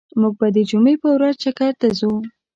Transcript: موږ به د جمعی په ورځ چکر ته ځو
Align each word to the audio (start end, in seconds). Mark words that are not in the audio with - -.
موږ 0.19 0.33
به 0.39 0.47
د 0.55 0.57
جمعی 0.69 0.95
په 1.03 1.09
ورځ 1.15 1.35
چکر 1.43 1.71
ته 1.79 1.87
ځو 1.99 2.11